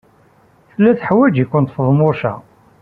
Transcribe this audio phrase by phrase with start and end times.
[0.71, 2.33] Tella teḥwaj-ikent Feḍmuca.